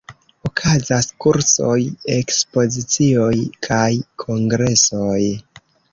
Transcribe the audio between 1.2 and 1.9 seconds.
kursoj,